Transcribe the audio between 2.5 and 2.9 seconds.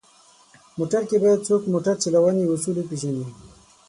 اصول